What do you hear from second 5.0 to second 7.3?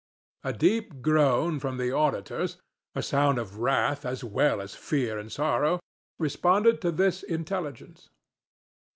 and sorrow—responded to this